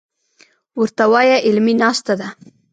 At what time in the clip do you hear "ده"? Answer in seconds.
2.19-2.27